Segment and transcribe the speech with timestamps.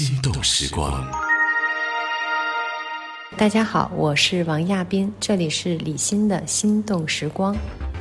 [0.00, 1.04] 心动时光。
[3.36, 7.52] 大家好，我是王亚斌，这里是李欣的心动时光。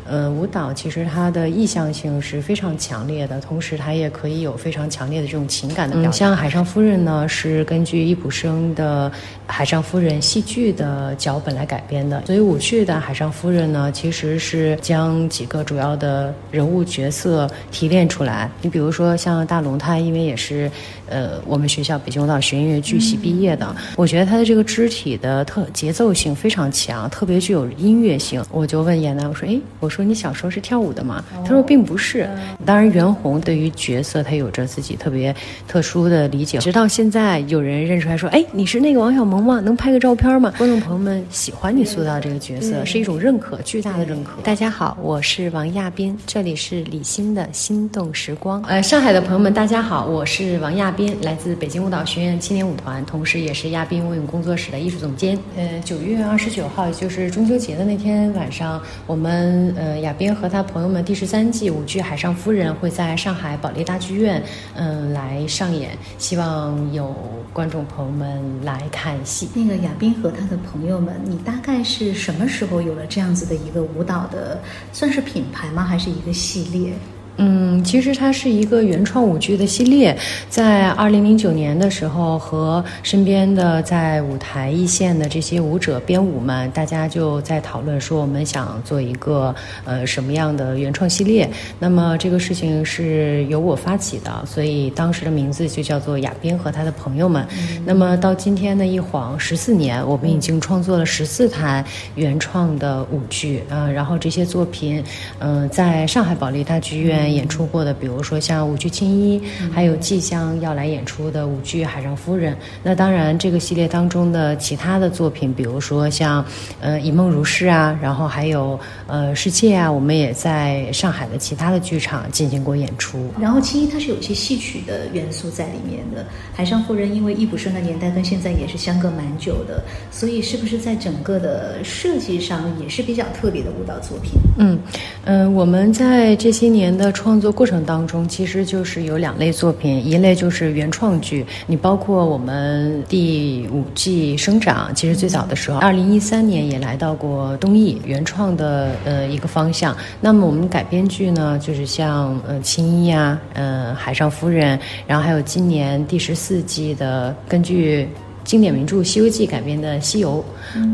[0.10, 6.12] 呃，舞蹈其实它的意向性是非常强烈的，同时它也可以有非常强烈的这种情感的表达。
[6.12, 9.12] 像《海上夫人》呢，是根据易卜生的
[9.46, 18.50] 《海上夫人》戏剧的脚本来改编的，所以舞剧的《海上夫人》呢，其实是将几个主要的人物角色提炼出来。
[18.62, 20.71] 你比如说像大龙，他因为也是
[21.10, 28.42] 呃我们学校北京舞蹈学院剧系毕业的，我觉得他的这个肢体的特节奏性非常强，特别具有音乐性。
[28.50, 29.97] 我就问严楠，我说，哎，我说。
[29.98, 31.24] 说你小时候是跳舞的吗？
[31.44, 32.30] 他说并不是。
[32.64, 35.36] 当然，袁弘对于角色他有着自己特别
[35.68, 36.60] 特殊的理解。
[36.60, 39.60] 直到现在，有人认出来说：“哎，你是那个王小蒙吗？
[39.60, 44.40] 能拍个照片吗？”观众朋友们喜欢你塑造这个角色，是一种认可，巨大的认可。
[44.44, 48.62] 大家好，我是王亚斌，这里是李欣的心动时光。
[48.68, 55.36] 呃，上海的朋友们，大家好，我是王亚斌，来自北京舞蹈学院青年舞团，同时也是亚斌舞影工作室的艺术总监。
[55.56, 59.86] 呃，九月二十九号，也就是中秋节的那天晚上，我们呃。
[59.88, 64.43] 呃，亚斌和他朋友们第十三季舞剧《海上夫人》会在上海保利大剧院，
[64.75, 65.97] 嗯，来上演。
[66.17, 67.16] 希望有
[67.53, 69.47] 观众朋友们来看戏。
[69.55, 74.59] 那个亚斌和他的朋友们，你大概是什么时候有了这样子的一个舞蹈的，
[74.91, 75.85] 算是品牌吗？
[75.85, 76.91] 还是一个系列？
[77.39, 80.17] 嗯，其实它是一个原创舞剧的系列，
[80.49, 89.53] 在二零零九年的时候，和身边的在舞台一线的这些舞者编舞们，大家就在讨论说，我们想做一个
[89.85, 91.47] 呃什么样的原创系列。
[91.77, 97.45] 那么这个事情是由我发起的，所以当时的名字就叫做亚斌和他的朋友们。
[97.85, 105.03] 那么到今天的一晃十四年，我们已经创作了十四台原创的舞剧啊，然后这些作品，
[105.38, 107.27] 嗯，在上海保利大剧院。
[107.30, 109.39] 演出过的，比如说像舞剧《青衣》，
[109.72, 112.53] 还有即将要来演出的舞剧《海上夫人》。
[112.83, 116.45] 那当然，这个系列当中的其他的作品，比如说像
[116.80, 123.30] 呃《以梦如诗》啊，然后还有呃《世界》啊，我们也在上海的其他的剧场进行过演出。
[123.39, 126.21] 然后《青衣》它是有一些戏曲的元素在里面的，
[126.54, 134.31] 《海上夫人》因为易卜生的年代跟现在也是相隔蛮久的，所以是不是在整个的设计上也是比较特别的舞蹈作品？
[134.57, 134.80] 嗯
[135.25, 137.12] 嗯，我们在这些年的。
[137.18, 141.44] 创作过程当中，其实就是有两类作品，一类就是原创剧。
[141.66, 149.98] 你包括我们第五季生长，其实最早的时候，二零一三年也来到过东艺原创的呃一个方向。
[150.22, 158.07] 那么我们改编剧呢，就是像呃青衣啊，呃海上夫人，然后还有今年第十四季的根据。
[158.47, 160.44] 经典名著《西游记》改编的《西游》，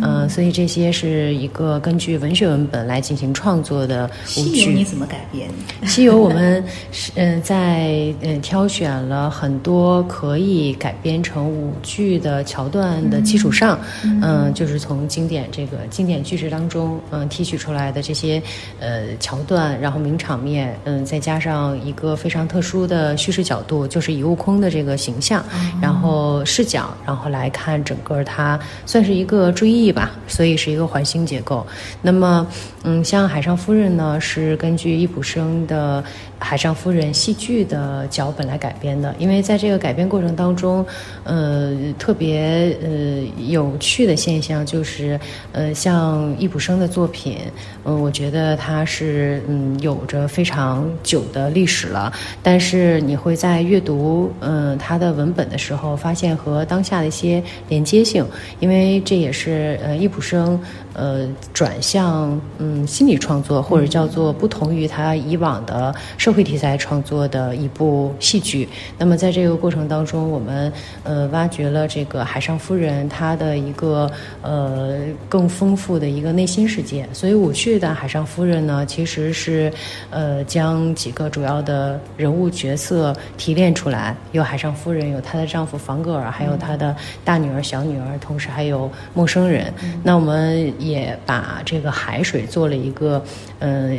[0.02, 4.56] 嗯，所以这些是一个根据文学文本来进行创作的舞剧。
[4.56, 5.48] 西游你怎么改编？
[5.86, 18.42] 西游我们是嗯在嗯挑选了很多可以改编成舞剧的桥段的基础上，嗯，就是从经典这个经典句式当中嗯提取出来的这些
[18.80, 25.46] 呃桥段，然后名场面，嗯，再加上一个非常特殊的叙事角度，就是以悟空的这个形象，
[25.80, 27.43] 然后视角，然后来。
[27.44, 31.68] 来看整个它算是一个追忆吧，所以是一个环形结构。
[32.02, 32.48] 那么，
[32.84, 36.02] 嗯，像《海上夫人》呢，是根据易卜生的
[36.44, 39.16] 《海上夫人》戏剧的脚本来改编的。
[39.18, 40.86] 因为在这个改编过程当中，
[41.24, 45.20] 呃，特别呃有趣的现象就是，
[45.54, 47.38] 呃，像易卜生的作品，
[47.86, 52.12] 嗯，我觉得它是嗯有着非常久的历史了。
[52.44, 58.26] 但是你会在阅读嗯他的文本的时候，发现和当下的一些连接性，
[58.60, 60.60] 因为这也是呃易卜生
[60.94, 62.86] 呃转向嗯。
[62.86, 68.68] 心理创作或者叫做不同于他以往的社会题材创作的一部戏剧。
[68.98, 70.72] 那么在这个过程当中，我们
[71.04, 74.12] 呃挖掘了这个海上夫人她的一个
[74.42, 75.00] 呃
[75.30, 77.08] 更丰富的一个内心世界。
[77.14, 79.72] 所以舞剧的海上夫人呢，其实是
[80.10, 86.96] 呃将几个主要的人物角色提炼出来，有海上夫人，有她的丈夫房格尔，还有她的。
[87.24, 89.74] 大女儿、小女儿，同时还有陌生人。
[90.04, 93.24] 那我们也把这个海水做了一个，
[93.60, 93.90] 呃，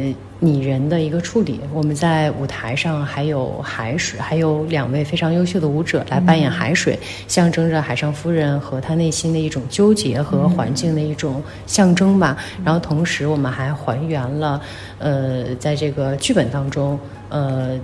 [0.41, 1.61] 拟人的一个处理。
[1.73, 12.37] 我们在舞台上还有海水，还有两位非常优秀的舞者来扮演海水，象征着海上夫人和她内心的一种纠结和环境的一种象征吧。
[12.65, 14.61] 然后同时我们还还原了，
[14.99, 16.99] 呃，在这个剧本当中。
[17.31, 17.77] 呃，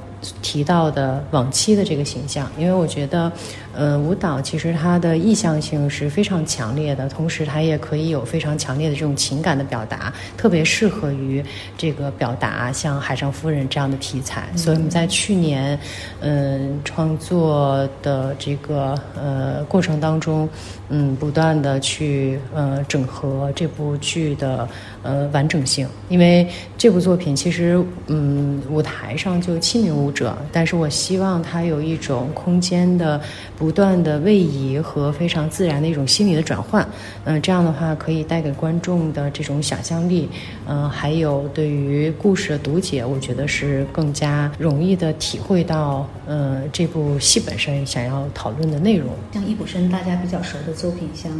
[0.42, 3.32] 提到的往期的这个形象，因为我觉得，
[3.72, 11.42] 呃，舞蹈其实它的意向性是非常强烈的，同时它也可以有非常强烈的这种情感的表达，特别适合于
[11.78, 15.78] 这个表达像《海上夫人》这样的题材，所以我们在去年，
[16.20, 20.48] 嗯，创作的这个呃过程当中，
[20.90, 24.68] 嗯，不断的去呃整合这部剧的
[25.02, 26.46] 呃完整性，因为
[26.76, 33.20] 这部作品其实嗯舞台上就七名舞者，但是我希望它有一种空间的
[33.56, 36.86] 不断的位移和非常自然的一种心理的转换，
[37.24, 40.28] 嗯，这样的话可以带给观众的这种想象力，
[40.66, 49.08] 嗯，还有对于故事的读解，我觉得是更加容易的体会到，呃，这部戏本身想要讨论的内容。
[49.32, 51.30] 像易卜生大家比较熟的作品，像《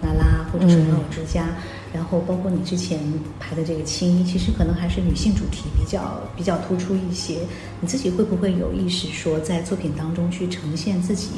[0.00, 1.42] 娜拉》或者是《朋友之家》，
[1.92, 2.98] 然后包括你之前
[3.38, 7.38] 拍的这个《青衣》，其实可能还是女性主题比较比较突出一些。
[7.80, 11.30] 你自己会不会有意识说，在作品当中去呈现自己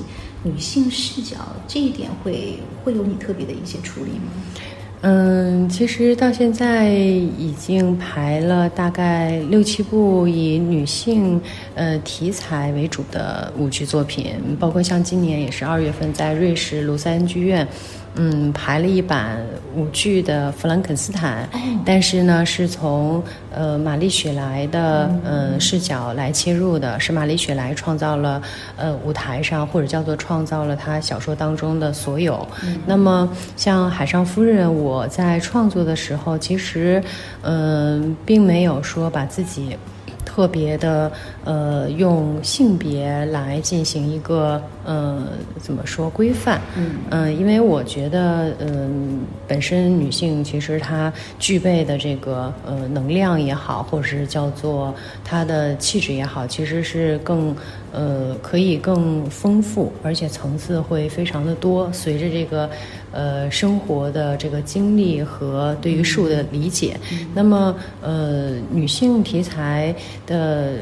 [0.42, 4.32] 女性视角，这一点会会有你特别的一些处理吗？
[5.04, 11.40] 嗯，其实到现在已经排了大概六七部以女性
[11.74, 17.66] 呃题材为主的舞剧作品，包括像今年也是二月份在瑞士卢塞恩剧院。
[18.14, 19.38] 嗯，排了一版
[19.74, 21.48] 舞剧的《弗兰肯斯坦》，
[21.82, 28.42] 但是呢，是从呃玛丽雪莱的呃视角来切入的，是玛丽雪莱创造了
[28.76, 32.46] 呃舞台上或者叫做创造了她小说当中的所有。
[32.84, 33.26] 那么
[33.56, 37.02] 像《海上夫人》，我在创作的时候，其实
[37.40, 39.76] 嗯并没有说把自己。
[40.24, 41.12] 特别的，
[41.44, 45.26] 呃，用性别来进行一个，呃，
[45.60, 46.60] 怎么说规范？
[46.76, 54.94] 嗯嗯，因为我觉得，嗯，本身女性其实她具备的这个，呃，能量也好，或者是叫做
[55.24, 57.54] 她的气质也好，其实是更。
[57.94, 61.92] 呃，可以更丰富，而且层次会非常的多。
[61.92, 62.70] 随着这个，
[63.10, 66.98] 呃，生活的这个经历和对于事物的理解，
[67.34, 69.94] 那么，呃，女性题材
[70.26, 70.72] 的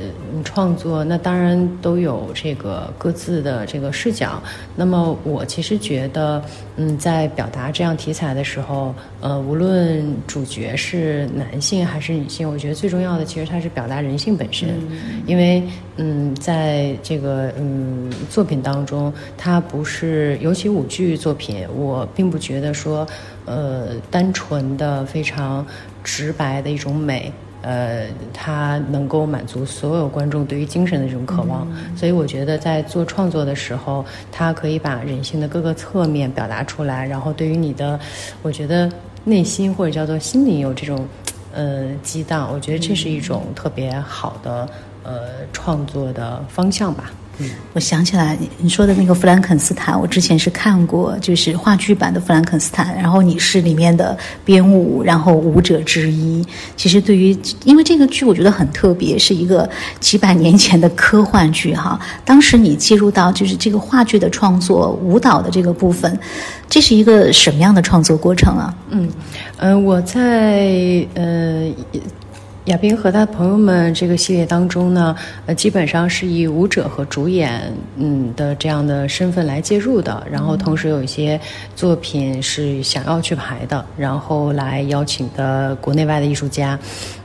[0.45, 4.43] 创作，那当然都有这个各自的这个视角。
[4.77, 6.43] 那么，我其实觉得，
[6.77, 14.69] 嗯，在表达这样题材的时候，呃，无论主角是男性还是女性，我觉得最重要的其实它是表达人性本身，
[15.27, 15.63] 因为，
[15.97, 23.07] 嗯，在这个嗯作品当中，它不是尤其舞剧作品，我并不觉得说，
[23.47, 25.67] 呃，单纯的非常
[26.03, 31.67] 直白的一种美，呃，它能够满足所有观众对于精神的这种渴望。
[31.97, 37.99] 所以我觉得在做创作的时候，它可以把人性的各个侧面表达出来，然后对于你的，
[38.43, 38.91] 我觉得
[39.25, 41.07] 内心或者叫做心灵有这种
[41.53, 44.69] 呃激荡，我觉得这是一种特别好的。
[45.03, 47.11] 呃，创作的方向吧。
[47.73, 56.45] 我想起来你说的那个《弗兰肯斯坦》，我之前是看过，就是话剧版的《弗兰肯斯坦》，然后你是里面的编舞，然后舞者之一。
[56.77, 59.69] 其实对于，因为这个剧我觉得很特别，是一个
[60.01, 61.99] 几百年前的科幻剧哈。
[62.25, 66.19] 当时你介入到就是这个话剧的创作、舞蹈的这个部分，
[66.69, 68.75] 这是一个什么样的创作过程啊？
[68.91, 69.09] 嗯，
[69.57, 71.71] 呃，我在呃。
[72.67, 75.17] 亚斌和他朋友们这个系列当中呢，
[75.47, 81.41] 呃，基本上是以舞者和主演嗯的这样的身份来介入的，然后同时有一些
[81.75, 86.79] 作品是想要去排的，然后来邀请的国内外的艺术家，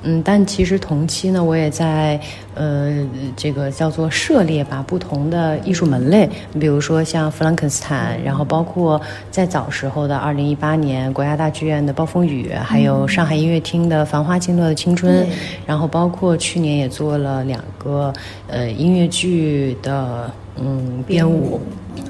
[0.03, 2.19] 嗯，但其实同期呢，我也在
[2.55, 3.05] 呃
[3.35, 6.29] 这个叫做涉猎吧不同的艺术门类，
[6.59, 8.99] 比如说像弗兰肯斯坦，然后包括
[9.29, 15.27] 在早时候的二零一八年国家大剧院的暴风雨，还有上海音乐厅的繁花尽落的青春。
[15.65, 18.13] 然后包括去年也做了两个
[18.47, 21.59] 呃音乐剧的嗯编舞，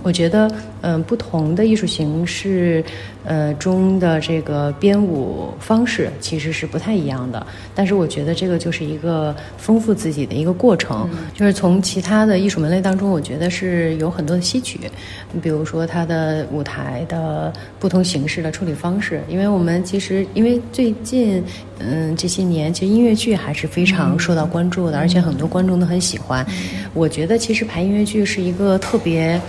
[0.03, 0.49] 我觉得
[0.81, 2.83] 嗯不同的艺术形式。
[3.27, 14.79] 呃，中的这个编舞方式其实是不太一样的，但是我觉得这个就是一个丰富自己的一个过程，就是从其他的艺术门类当中，我觉得是有很多的吸取，
[15.33, 21.43] 你比如说它的舞台的不同形式的处理方式，因为我们其实因为最近
[21.79, 26.45] 嗯这些年，其实音乐剧还是非常受到关注的，而且很多观众都很喜欢。
[26.93, 29.41] 我觉得其实排音乐剧是一个特别。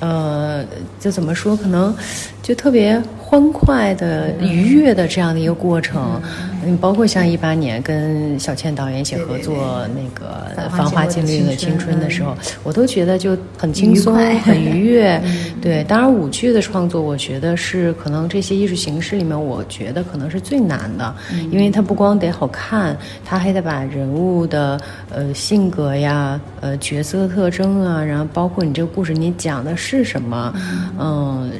[0.00, 0.64] 呃，
[1.00, 1.94] 就怎么说，可能
[2.42, 6.20] 就特别欢快的、愉悦的这样的一个过程。
[6.24, 15.20] 嗯，包括像一八年跟小倩导演一起合作那个《繁华经历的青春》的时候，我都觉得就很轻松、很愉悦。
[15.60, 21.14] 对，当然舞剧的创作，我觉得是可能这些艺术形式里面，我觉得可能是最难的，
[21.50, 24.80] 因为它不光得好看，它还得把人物的
[25.10, 30.54] 呃性格呀、呃角色特征啊，然后包括你这个故事你讲的是什么，
[30.98, 31.50] 嗯，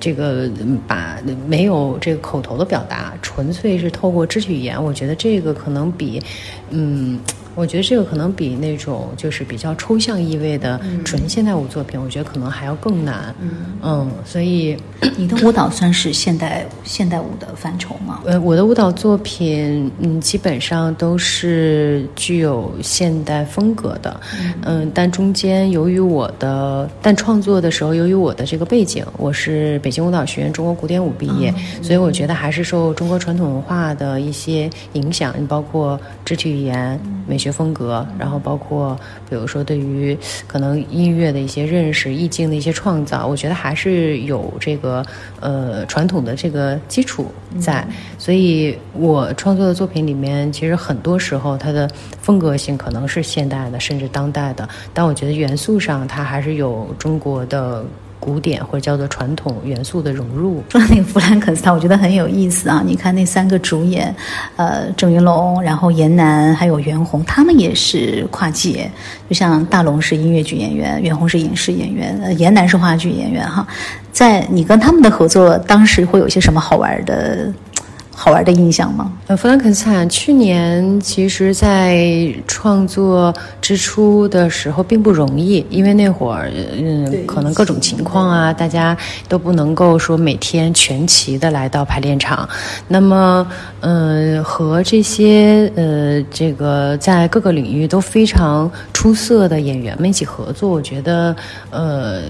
[0.00, 0.48] 这个
[0.86, 4.26] 把没有这个口头的表达，纯粹是透过。
[4.32, 6.18] 肢体语言，我觉得这个可能比，
[6.70, 7.18] 嗯。
[7.54, 13.34] 我觉得这个可能比那种就是比较抽象意味的纯现代舞作品，我觉得可能还要更难。
[13.82, 14.74] 嗯，所以
[15.18, 18.20] 你的舞蹈算是现代现代舞的范畴吗？
[18.24, 24.18] 呃，我的舞蹈作品，嗯，基本上都是具有现代风格的。
[24.62, 37.41] 嗯，但中间由于我的，但创作的时候，由于我的这个背景，我是北京舞蹈学院中国古典舞毕业，所以我觉得还是受中国传统文化的一些影响，你包括肢体语言、美。
[37.42, 38.96] 学风格，然后包括
[39.28, 45.04] 比如说对于可能音乐的一些认识、意境的一些创造，我觉得还是有这个
[45.40, 47.26] 呃传统的这个基础
[47.58, 47.84] 在。
[48.18, 57.84] 所以我创作的作品里面，其实很多时候它的风格性可能是现代的，甚至当代的，但我觉得元素上它还是有中国的。
[58.24, 60.62] 古典或者叫做传统元素的融入。
[60.68, 62.80] 说 到那个弗兰肯斯坦，我觉得很有意思啊！
[62.86, 64.14] 你看那三个主演，
[64.54, 68.88] 呃，郑云龙，然后严楠，还有袁弘，他们也是跨界。
[69.28, 73.66] 就像大龙是音乐剧演员，袁弘是影视演员，呃，严楠是话剧演员哈。
[74.12, 77.52] 在你跟他们的合作，当时会有些什么好玩的？
[78.14, 79.10] 好玩的印象吗？
[79.26, 88.96] 呃，弗兰肯斯坦去年其实，在创作之初的时候并不容易，因为那会儿，嗯，可能各种情况啊，大家
[89.28, 92.48] 都不能够说每天全齐的来到排练场。
[92.86, 93.46] 那么，
[93.80, 101.34] 嗯，和这些呃，这个在各个领域都非常出色的演员们一起合作，我觉得，
[101.70, 102.20] 呃。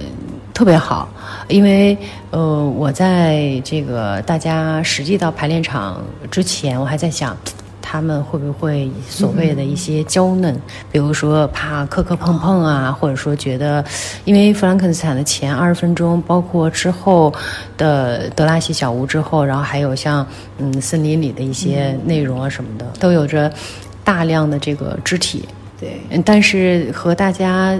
[0.55, 1.09] 特别好，
[1.49, 1.97] 因为
[2.31, 7.37] 呃，我在这个大家实际到排练场之前，我还在想，
[7.81, 10.55] 他们会不会所谓的一些娇嫩，
[10.91, 13.85] 比如说怕磕磕碰碰啊，或者说觉得，
[14.25, 17.33] 因为弗兰肯斯坦的前二十分钟，包括之后
[17.77, 20.27] 的德拉西小屋之后，然后还有像
[20.59, 23.53] 嗯森林里的一些内容啊什么的，都有着
[24.05, 25.49] 大量的这个肢体。
[25.83, 27.77] 对，但是和大家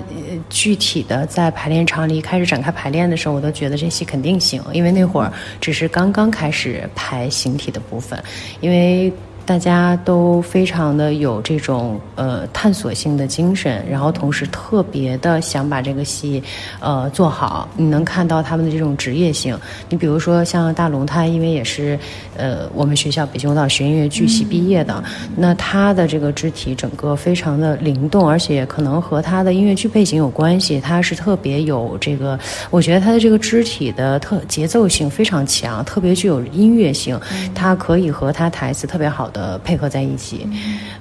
[0.51, 8.21] 具体的在排练场里开始展开排练的时候，我都觉得这戏肯定行，因为那会儿只是刚刚开始排形体的部分，
[8.61, 9.13] 因为。
[9.45, 16.43] 大家都非常的有这种呃探索性的精神，然后同时特别的想把这个戏
[16.79, 17.69] 呃做好。
[17.77, 19.59] 你能看到他们的这种职业性。
[19.89, 21.99] 你比如说像大龙，他因为也是
[22.37, 25.03] 呃我们学校北京舞蹈学院音乐剧系毕业的，
[25.37, 30.81] 那他的这个肢体整个非常的灵动，而且可能和他的音乐剧背景有关系。
[30.81, 32.39] 他是特别有这个，
[32.71, 37.19] 我觉得他的这个肢体的特节奏性非常强，特别具有音乐性。
[37.53, 39.32] 他可以和他台词特别好。
[39.33, 40.47] 的配合在一起，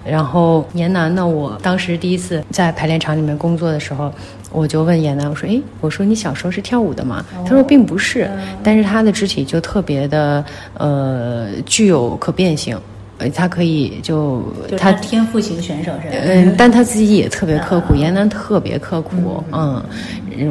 [0.06, 1.26] 然后严楠呢？
[1.28, 4.12] 我当时第一次在排练场里面工作的时候，
[4.52, 8.30] 我就问严楠，我说：“哎，我说你小时候是跳舞的吗？”他说：“并不是，
[8.64, 10.44] 但是他的肢体就特别的
[10.76, 12.78] 呃具有可变性。”
[13.36, 14.44] 他可以就
[14.76, 16.16] 他天赋型选手是吧？
[16.24, 19.80] 嗯，但他自己也特别刻苦，严楠特别刻苦，嗯，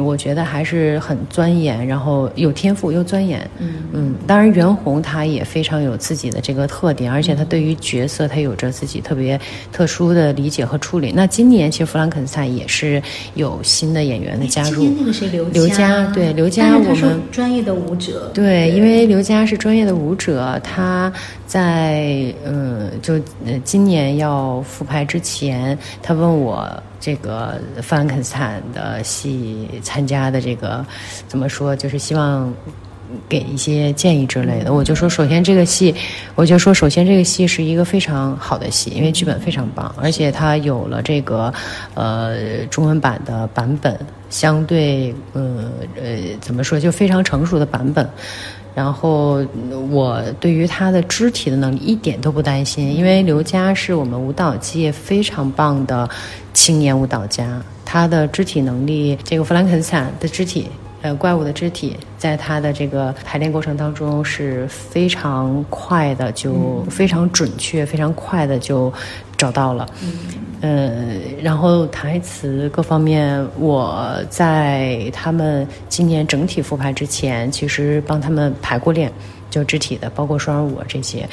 [0.03, 4.15] 我觉得还是很钻研，然后有天赋又钻研，嗯嗯。
[4.25, 9.39] 当然，袁弘他也非常有自己的这个特点，而且他对于角色他有着自己特别
[9.71, 11.11] 特殊的理解和处理。
[11.13, 13.01] 那今年其实弗兰肯斯坦也是
[13.35, 21.11] 有新的演员的加入，今那个谁刘刘佳，对刘佳，我们专业的舞者，对，因为刘佳是专业的舞者，他
[21.45, 22.61] 在嗯。
[22.71, 26.71] 嗯，就呃，今年要复拍之前，他问我
[27.01, 30.85] 这个弗兰肯斯坦的戏参加的这个
[31.27, 32.53] 怎么说，就是希望
[33.27, 34.71] 给一些建议之类的。
[34.71, 35.93] 我就说，首先这个戏，
[36.35, 41.51] 我就说，首先这个戏是一个非常好的戏，因为剧本非常棒，而且它有了这个
[41.95, 48.07] 呃中文版的版本，相对呃呃怎么说，就非常成熟的版本。
[48.73, 49.45] 然后
[49.89, 56.09] 我对于他的肢体的能力一点都不担心，因为刘佳是我们舞蹈界非常棒的
[56.53, 60.67] 青年舞蹈家，他的肢体能力，这个弗兰肯斯坦的肢体，
[61.01, 68.91] 呃，怪物的肢体，在他的这个排练过程当中是非常快的，就非常准确，非常快的就
[69.35, 69.85] 找到了。
[70.01, 70.09] 嗯，
[71.41, 79.11] 然后台词各方面，我在他们今年整体复排之前，其实帮他们排过练，
[79.49, 81.27] 就肢体的，包括双人舞这些。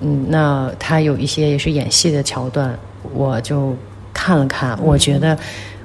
[0.00, 2.78] 嗯，那他有一些也是演戏的桥段，
[3.14, 3.74] 我就
[4.12, 5.38] 看了看，我觉得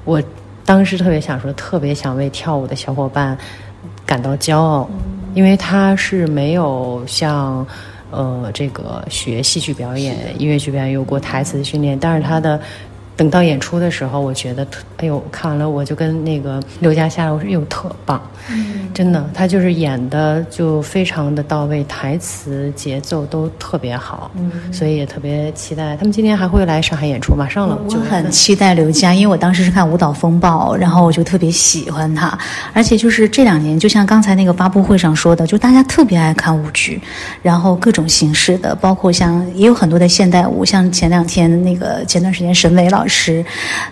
[0.03, 0.21] 我
[0.65, 3.37] 当时特别想说，特别想为跳舞的小伙伴
[4.05, 4.89] 感到骄傲，
[5.33, 7.65] 因为他是没有像。
[8.11, 12.59] 呃，这个学戏剧表演、音乐剧表演有过台词训练，但是他的
[13.15, 24.51] 等到演出的时候，我觉得特，哎呦，看完了我就跟那个刘佳下来，我说，哎呦，特棒，嗯，真的，他就是演的就非常的到位，台词节奏都特别好，嗯。
[24.71, 25.95] 所以也特别期待。
[25.97, 32.35] 他们今天还会来上海演出，马上了，我很期待刘佳，因为我当时是看《舞蹈风暴》，然后我就特别喜欢她，
[32.73, 36.99] 而且就是这两年，就像刚才那个发布会上说的，就大家特别爱看舞剧，
[37.43, 43.43] 然后各种形式的，包括像也有很多的现代舞，像前两天那个前段时间沈伟老师，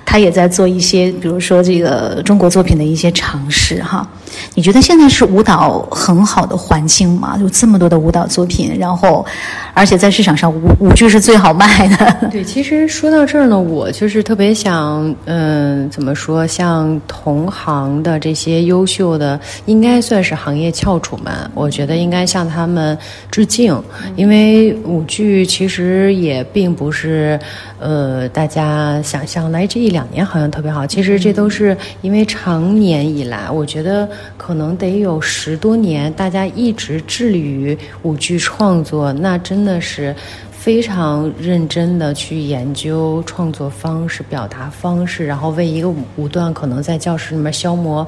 [0.06, 4.08] 他也在做一些，比如说这个中国作品的一些尝试哈。
[4.56, 7.38] 你觉得现在是舞蹈很好的环境吗？
[7.42, 9.26] 有这么多的舞蹈作品，然后
[9.74, 12.30] 而且在市场上舞舞剧是最好卖的。
[12.32, 22.98] 对，其实说到这儿呢，我就是特别想，嗯，怎么说，像同行的这些优秀的，应该算是行业翘楚们，我觉得应该向他们
[23.32, 23.82] 致敬，
[24.16, 27.40] 因为舞剧其实也并不是，
[27.80, 40.16] 呃，大家想象来这一两年好像特别好，其实这都是因为长年以来，我觉得可能得有十多年，大家一直致力于舞剧创作，那真的是。
[40.52, 48.06] 非常认真的去研究创作方式、表达方式，然后为一个舞舞段可能在教室里面消磨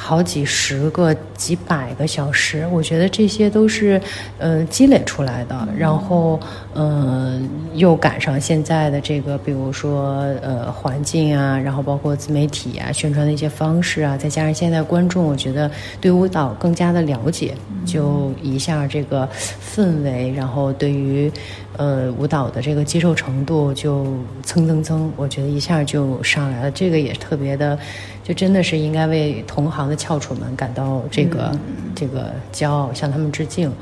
[0.00, 2.64] 好几十个、几百个小时。
[2.70, 4.00] 我觉得这些都是
[4.38, 6.38] 呃积累出来的，然后
[6.74, 15.68] 嗯、呃又赶上现在的这个，比如说呃环境啊，然后包括自媒体啊、宣传的一些方式啊，再加上现在观众，我觉得
[16.00, 19.28] 对舞蹈更加的了解，就一下这个
[19.60, 21.30] 氛围，然后对于。
[21.76, 24.04] 呃，舞蹈的这个接受程度就
[24.42, 26.70] 蹭蹭蹭，我觉得一下就上来了。
[26.72, 27.78] 这个也特别的，
[28.28, 31.50] 就真的是应该为同行的翘楚们感到这个、
[31.94, 33.72] 这个骄傲，向他们致敬。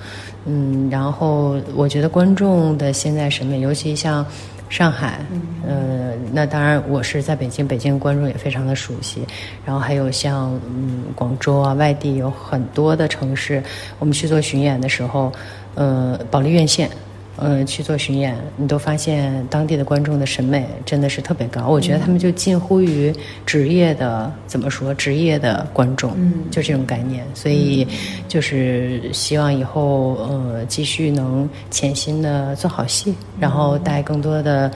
[0.44, 4.24] 嗯，然后我觉得观众的现在审美，尤其像
[4.68, 5.18] 上海，
[5.66, 9.26] 呃，那当然我是在北京，北京观众也非常的熟悉。
[9.64, 13.60] 然后还有像嗯广州啊，外地有很多的城市，
[13.98, 15.32] 我们去做巡演的时候，
[15.74, 16.88] 呃，保利院线。
[17.36, 21.68] 呃，去做巡演，你都发现当地的观众的审美真的是特别高。
[21.68, 23.14] 我觉得他们就近乎于
[23.44, 27.24] 职业的，怎么说，职业的观众，嗯就这种概念。
[27.34, 27.86] 所以
[28.26, 34.70] 就是希望以后呃继续能潜心的做好戏，然后带更多的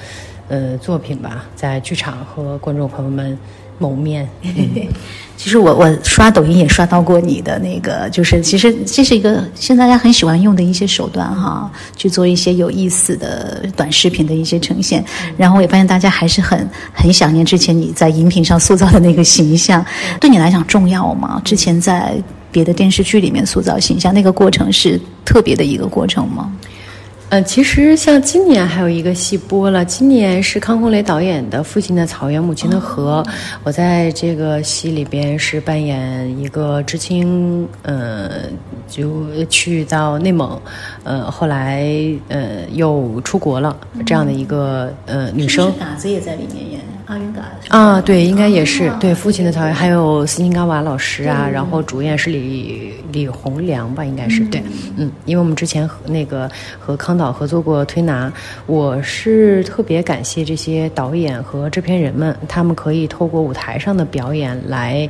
[0.49, 3.39] 呃作品吧，在剧场和观众朋友们
[3.79, 4.29] 谋面。
[5.43, 15.03] 其实我我刷抖音也刷到过你的那个，就是其实这是一个现在大家很喜欢用的一些手段哈，去做一些有意思的短视频的一些呈现。
[15.39, 19.83] 然后我也发现大家还是很很想念之前你在荧屏上塑造的那个形象，
[20.21, 21.41] 对你来讲重要吗？
[21.43, 22.13] 之前在
[22.53, 26.53] 别的电视剧里面塑造形象，那个过程是特别的一个过程吗？
[27.31, 33.23] 呃，其实像今年还有一个戏播了，今年是康洪雷导演的《父亲的草原，母亲的河》，
[33.63, 38.31] 我在这个戏里边是扮演一个知青，呃，
[38.89, 40.61] 就去到内蒙，
[41.05, 41.87] 呃，后来
[42.27, 45.73] 呃又出国了这样的一个呃女生。
[45.79, 54.63] 嘎子也在里面演阿云嘎啊，对，应该也是对《父亲的草原》，还有斯琴高娃老师啊，然后主演是李李洪良吧，应该是对，
[54.97, 58.33] 嗯，因为我们之前和那个和康导合作过推拿，
[58.67, 65.09] 我是特别感谢这些导演和制片人们，他们可以透过舞台上的表演来。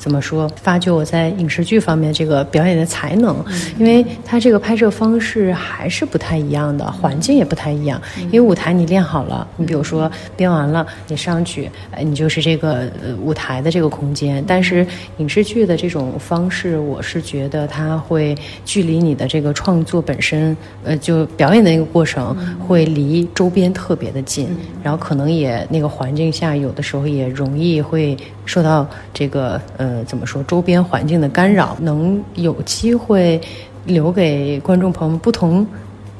[0.00, 0.50] 怎么说？
[0.56, 3.36] 发掘我在影视剧方面这个表演的才能，
[3.78, 8.00] 因为它这个拍摄方式还是不太一样的，环境也不太一样。
[8.16, 14.42] 因为舞台你练好了，你比如说编完了，你上去，哎，你就是这个呃舞台的这个空间。
[14.46, 14.86] 但是
[15.18, 18.34] 影视剧的这种方式，我是觉得它会
[18.64, 24.48] 距离你的这个创作本身，呃，就表演的那个过程会离周边特别的近，
[24.82, 28.16] 然后可能也那个环境下，有的时候也容易会
[28.50, 29.90] 受到这个呃。
[29.90, 30.40] 呃，怎么说？
[30.44, 33.40] 周边环境的干扰，能有机会
[33.86, 35.66] 留给观众朋友们不同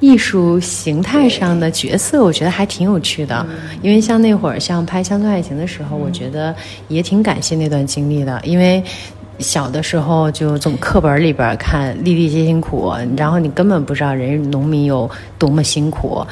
[0.01, 3.47] 艺术形态上的角色，我觉得还挺有趣的。
[3.81, 6.53] 因为像那会儿，像拍《乡村爱情》的时候，我觉得
[6.89, 8.83] 也挺感谢那段经历的，因为。
[9.39, 16.23] 小的时候就从课本里边看“粒粒皆辛苦”，然后你根本不知道人农民有多么辛苦。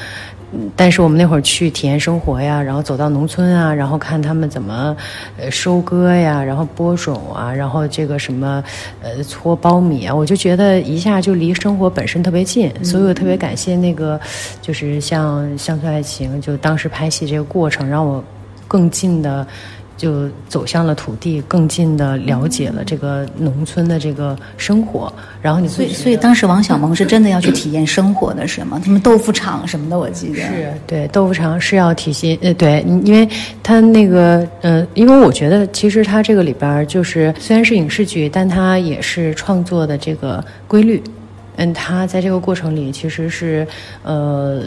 [0.74, 4.96] 但是我们那会儿去体验生活呀，然后走到农村啊，然后看他们怎么
[5.38, 8.64] 呃收割呀，然后播种啊，然后这个什么
[9.02, 14.18] 呃搓苞米啊，我就觉得一下就离生活本身特别近，所以我特别感谢那个
[14.62, 18.24] 就是像《乡村爱情》，就当时拍戏这个过程，让我
[18.66, 19.46] 更近的
[19.98, 25.12] 就走向了土地，更近的了解了这个农村的这个生活。
[25.42, 28.80] 然后你所以，所以当时王小蒙是真的要去体验生活的，是吗？
[28.82, 33.28] 他们豆腐厂什么的，我记得是对豆腐厂是要体现呃，对，因为
[33.62, 41.02] 他那个呃，因为我觉得其实他这个里边就是虽然是影视剧，但它也是创作的这个规律。
[41.56, 43.66] 嗯，他在这个过程里其实是
[44.04, 44.62] 呃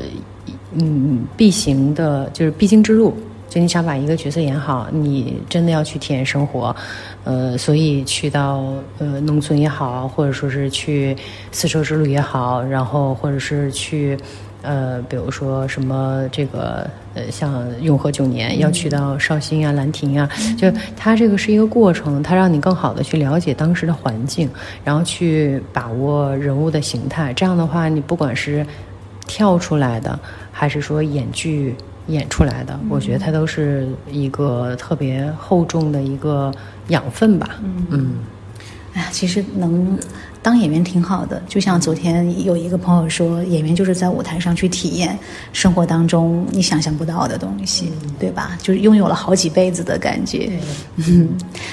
[0.73, 3.15] 嗯必行的，就是必经之路。
[3.51, 6.73] 就你想把一个角色演好，你真的要去体验生活，
[7.25, 8.63] 呃，所以去到
[8.97, 11.13] 呃农村也好，或者说是去
[11.51, 14.17] 丝绸之路也好，然后或者是去
[14.61, 24.49] 呃，比如说什么这个呃，像永和九年要去到绍兴啊、兰亭啊，就它这个是一个过程，它让你更好的去了解当时的环境，
[24.85, 27.33] 然后去把握人物的形态。
[27.33, 28.65] 这样的话，你不管是
[29.27, 30.17] 跳出来的，
[30.53, 31.75] 还是说演剧。
[32.11, 36.53] 演出来的，我觉得它都是一个特别厚重的一个
[36.89, 37.59] 养分吧。
[37.89, 38.15] 嗯，
[38.93, 39.97] 哎呀，其实能
[40.43, 41.41] 当演员挺好的。
[41.47, 45.17] 就像昨天有一个朋友说，演员就是在舞台上去体验
[45.53, 48.57] 生活当中你想象不到的东西，对吧？
[48.61, 50.51] 就是拥有了好几辈子的感觉。
[50.97, 51.29] 嗯，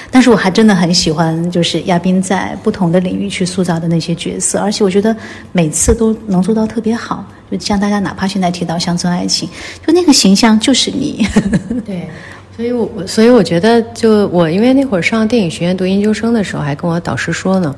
[0.09, 5.15] 但是我还真的很喜欢，就是亚斌在不同的领域去塑造的那些角色，而且我觉得
[5.51, 7.25] 每次都能做到特别好。
[7.57, 9.49] 就像大家哪怕现在提到乡村爱情，
[9.85, 11.25] 就那个形象就是你。
[11.85, 12.07] 对，
[12.55, 17.73] 所以我所以我觉得，就我因为那会儿上电影学院读研究生的时候，还跟我导师说呢。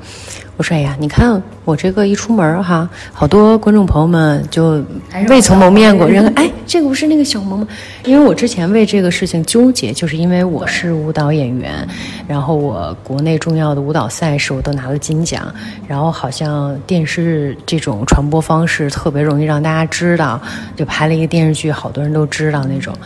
[0.58, 4.84] 我说：“哎呀，你看我这个一出门哈，好多观众朋友们就
[5.28, 7.68] 未曾谋面过， 人哎，这个不是那个小萌吗？
[8.04, 11.88] 因为我之前为这个事情纠结，就是因为我是舞蹈演员，
[12.32, 15.54] 然后我国内重要的舞蹈赛事我都拿了金奖，
[15.86, 20.40] 然后好像电视这种传播方式特别容易让大家知道，
[20.74, 22.96] 就拍了一个电视剧，好多人都知道那种。”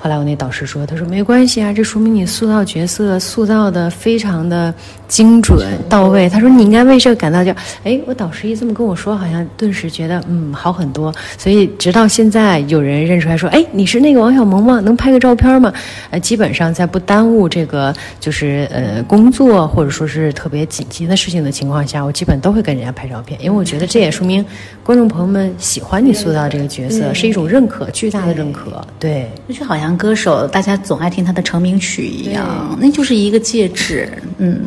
[0.00, 4.72] 后来我那导师说：“他说没关系啊，这说明你塑造角色塑造的非常的
[5.08, 7.50] 精准到位。”他说：“你应该为这个感到就……
[7.82, 11.12] 哎，我导师一这么跟我说，好像顿时觉得嗯好很多。
[11.36, 14.78] 所以直到现在有人认出来说：‘哎，你是那个王小萌吗？
[14.78, 15.72] 能拍个照片吗？’
[16.10, 24.44] 呃，基本上在不耽误这个就是呃工作或者说是特别紧急的事情的情况下，我基本都会跟人家拍照片，因为我觉得这也说明
[24.84, 28.80] 观众朋友们喜欢你塑造这个角色是一种认可，巨大的认可。
[29.00, 34.60] 对，就好像。”歌手，大家总爱听他的成名曲一样，那就是一个戒指，嗯，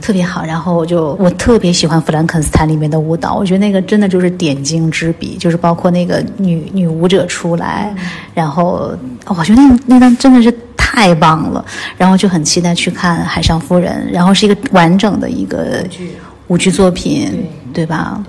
[0.00, 0.44] 特别好。
[0.44, 7.94] 然后我就我特别喜欢《弗兰肯斯坦》里面的舞蹈，我觉得那个真的就是点睛之笔，就是包括那个女女舞者出来，
[8.34, 8.92] 然后
[9.26, 11.64] 我觉得那那段真的是太棒了。
[11.96, 15.84] 然后就很期待去看《海上夫人》，然后是一个完整的一个
[16.48, 18.22] 舞剧作品，对吧？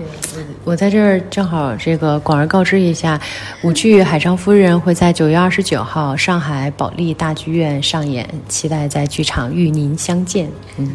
[0.66, 3.20] 我在这儿正好这个广而告之一下，
[3.62, 10.50] 舞剧《海上夫人》会在九月二十九号上海保利大剧院上演，期待在剧场与您相见。
[10.76, 10.90] 嗯。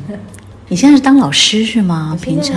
[0.71, 2.17] 你现在是当老师是吗？
[2.21, 2.55] 平常，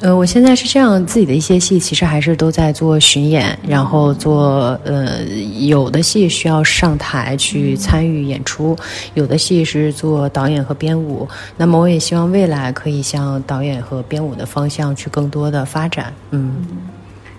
[0.00, 5.22] 呃，我现在是这样，自己的一些戏其实还是都在做巡演，然后做呃，
[5.58, 8.74] 有的戏需要上台去参与演出，
[9.12, 11.28] 有的戏是做导演和编舞。
[11.58, 16.14] 那么我也希望未来可以向导演和编舞的方向去更多的发展。
[16.30, 16.64] 嗯。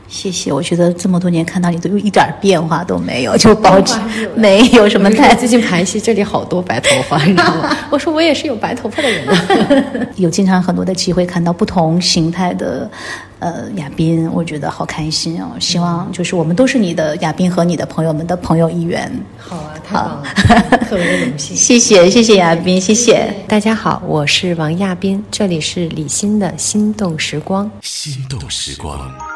[0.07, 3.99] 谢谢，我觉得这么多年看到你都有一点变化都没有， 就保持
[4.35, 5.33] 没有什么太。
[5.35, 7.75] 最近排戏这里好多白头发，你知道吗？
[7.89, 9.25] 我说我也是有白头发的人。
[10.17, 12.89] 有经常很多的机会看到不同形态的
[13.39, 15.51] 呃亚斌，我觉得好开心哦。
[15.59, 19.11] 希望就是我们都是你的亚斌和你的朋友们的朋友一员。
[19.37, 21.55] 好啊，太棒了，特别荣幸。
[21.57, 29.34] 谢谢谢谢亚斌，谢谢大家好，我是王亚斌，这里是李欣的心动时光，心动时光。